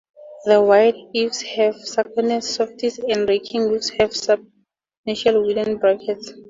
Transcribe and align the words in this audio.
The 0.45 0.59
wide 0.59 0.95
eaves 1.13 1.43
have 1.43 1.75
stuccoed 1.75 2.25
soffits 2.41 2.97
and 2.97 3.21
the 3.21 3.25
raking 3.33 3.71
eaves 3.71 3.91
have 3.99 4.15
substantial 4.15 5.45
wooden 5.45 5.77
brackets. 5.77 6.33